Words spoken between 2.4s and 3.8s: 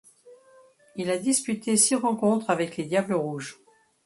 avec les Diables Rouges.